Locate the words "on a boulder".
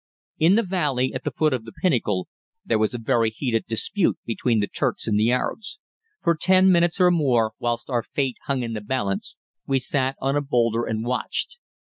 10.19-10.85